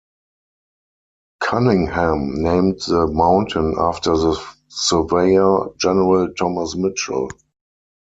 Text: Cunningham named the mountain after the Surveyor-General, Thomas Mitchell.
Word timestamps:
Cunningham 1.41 2.41
named 2.41 2.79
the 2.87 3.05
mountain 3.05 3.75
after 3.77 4.17
the 4.17 4.43
Surveyor-General, 4.67 6.33
Thomas 6.33 6.73
Mitchell. 6.75 7.29